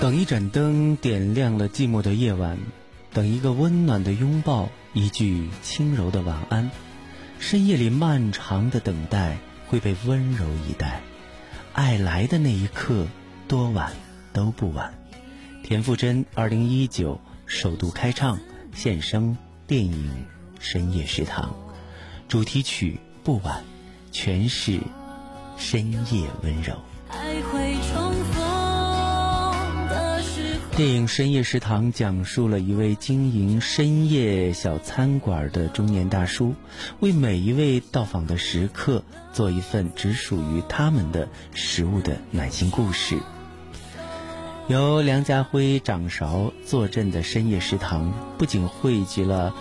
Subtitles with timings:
[0.00, 2.58] 等一盏灯点亮了寂寞的夜晚，
[3.12, 6.70] 等一个温暖的拥抱，一句轻柔的晚安。
[7.38, 9.38] 深夜里漫长的等待
[9.68, 11.00] 会被温柔以待，
[11.72, 13.06] 爱来的那一刻，
[13.48, 13.92] 多晚
[14.32, 14.94] 都不晚。
[15.64, 18.38] 田馥甄二零一九首度开唱
[18.72, 19.36] 献声
[19.66, 20.08] 电影
[20.60, 21.50] 《深夜食堂》，
[22.28, 22.92] 主题曲
[23.24, 23.58] 《不晚》，
[24.18, 24.80] 全是
[25.58, 26.74] 深夜温柔。
[30.74, 36.54] 电影《深夜食堂》讲述了一位经营深夜小餐馆的中年大叔，
[37.00, 43.18] 为每一位到访的食客做一份只属于他们的食物的暖心故事。
[44.66, 49.54] 由梁家辉掌勺坐镇的深夜食堂，不仅汇集了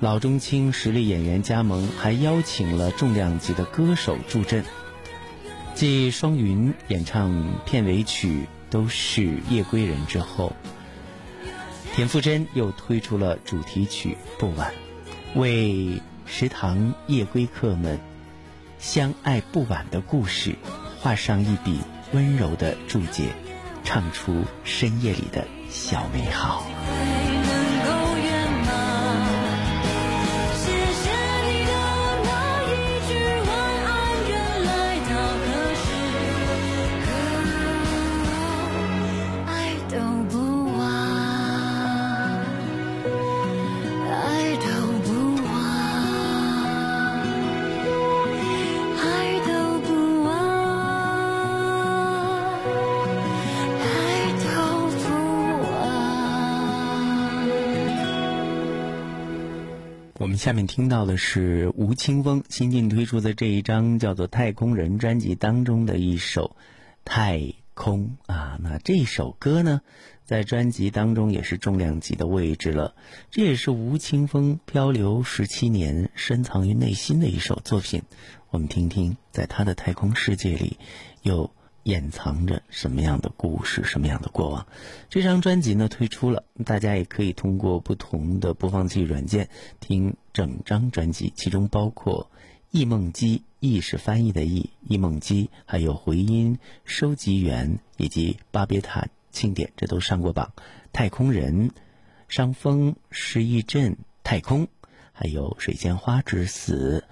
[0.00, 4.64] 老中青实力演员加盟，还邀请了重量级的歌手助阵。
[5.74, 8.46] 继双云演唱片尾曲。
[8.70, 10.52] 都是夜归人之后，
[11.94, 14.74] 田馥甄又推出了主题曲《不晚》，
[15.40, 17.98] 为食堂夜归客们
[18.78, 20.54] 相爱不晚的故事
[21.00, 21.80] 画上一笔
[22.12, 23.32] 温柔的注解，
[23.84, 26.66] 唱出深夜里的小美好。
[60.38, 66.56] 下面听到的是吴青峰新近推出的这一张叫做《太空人》专辑当中的一首
[67.04, 69.80] 《太空》啊，那这首歌呢，
[70.24, 72.94] 在专辑当中也是重量级的位置了。
[73.32, 78.02] 这也是吴青峰漂流十七年深藏于内心的一首作品。
[78.50, 80.78] 我们听听，在他的太空世界里，
[81.20, 81.50] 有。
[81.88, 84.66] 掩藏着什么样的故事，什么样的过往。
[85.08, 89.48] 这张专辑呢推出了，大家也可以通过不同的播放器软件
[89.80, 92.30] 听整张专辑，其中包括
[92.70, 100.52] 《忆梦机》，忆是翻译的忆，忆梦机，还有回音收集员以及巴别塔庆典，这都上过榜。
[100.92, 101.70] 太空人，
[102.28, 104.68] 伤风失忆症，太空，
[105.12, 107.04] 还有水仙花之死，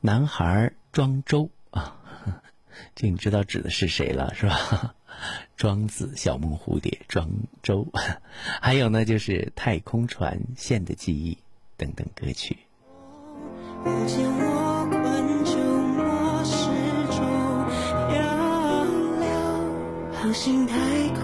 [0.00, 1.50] 男孩庄周。
[2.94, 4.94] 这你知道指的是谁了，是吧？
[5.56, 7.30] 庄子、小梦蝴蝶、庄
[7.62, 7.86] 周，
[8.60, 11.38] 还有呢，就是太空船、线的记忆
[11.76, 12.58] 等等歌曲。
[20.66, 21.23] 太空，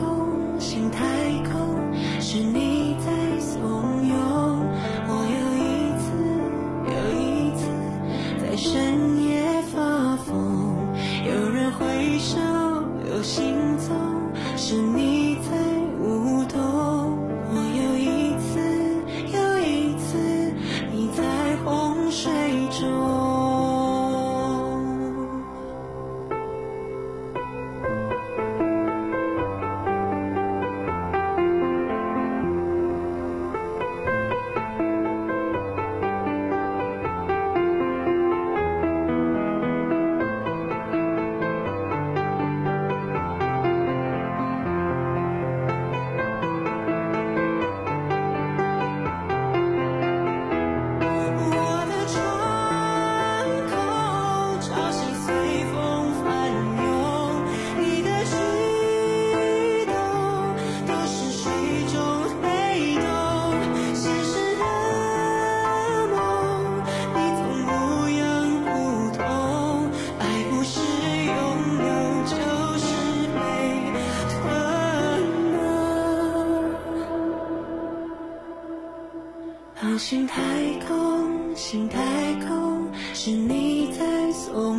[80.10, 80.42] 心太
[80.88, 82.00] 空，心太
[82.44, 82.84] 空，
[83.14, 84.69] 是你在怂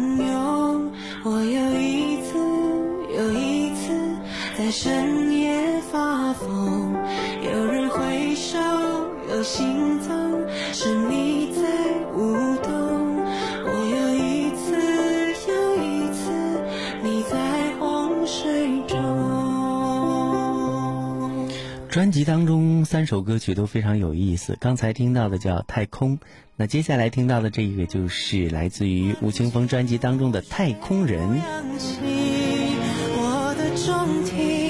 [21.92, 26.18] 专辑当中三首歌曲都非常有意思，刚才听到的叫《太空》，
[26.56, 31.20] 那接下来听到的这一个就是来自于吴青峰专辑当中的《太空人》。
[33.18, 34.61] 我的中庭，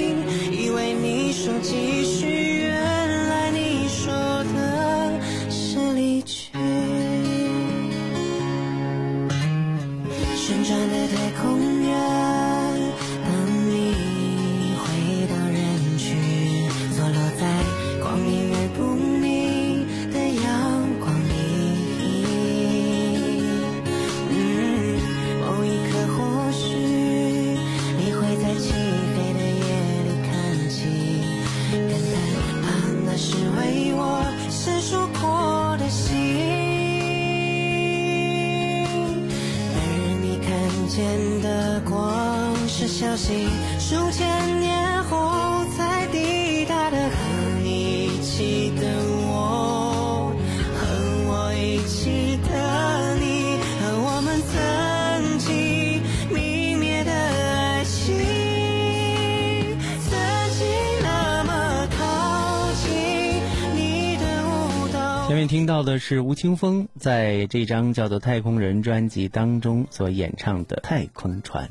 [65.52, 71.68] 听到的是吴青峰在这张叫做《太空人》专辑当中所演唱的《太空船》。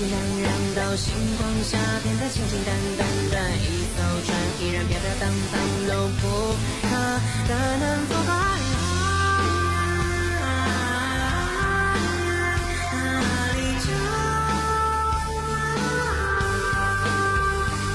[0.00, 3.36] 夕阳染到星光下，变得清清淡淡。
[3.60, 6.88] 一艘船依然飘飘荡荡，都不怕。
[7.46, 8.32] 大浪作伴，
[10.40, 10.42] 哪？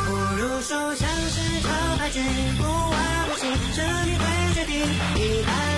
[0.05, 2.19] 不如说像是场海剧，
[2.59, 2.95] 不完
[3.29, 4.77] 不休，谁会决定？
[5.15, 5.75] 一百。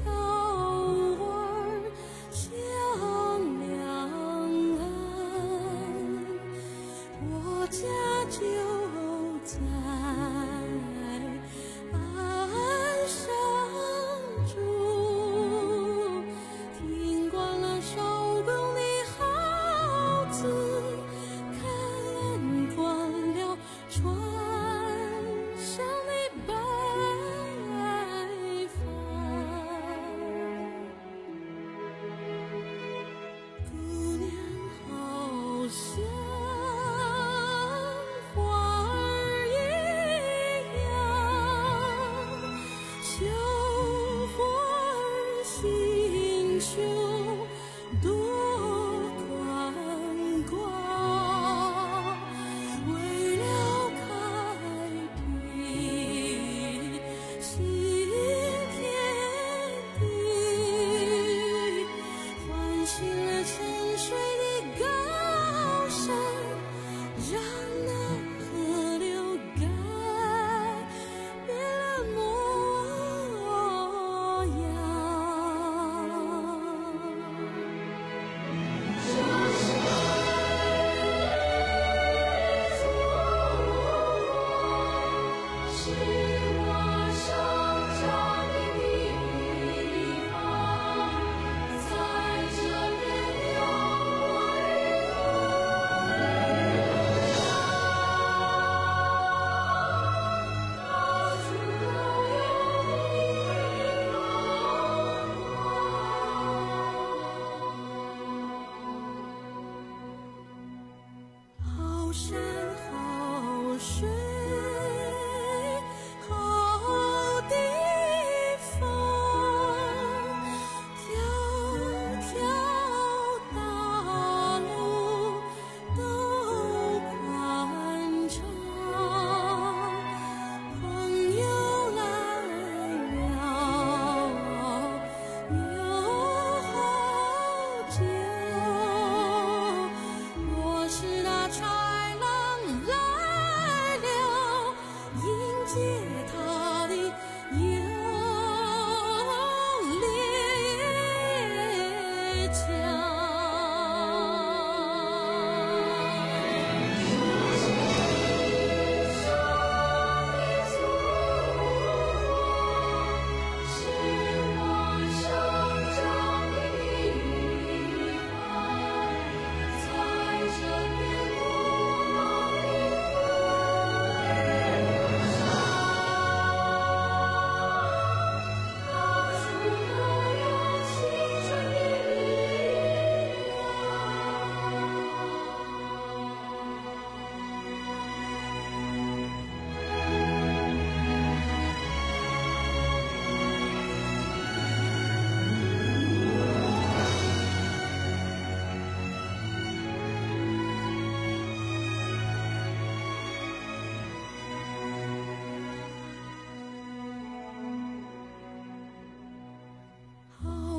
[0.00, 0.27] vida.
[63.98, 64.37] 水。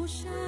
[0.10, 0.39] 山。